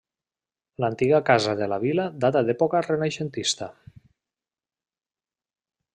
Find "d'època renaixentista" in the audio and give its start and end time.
2.47-3.71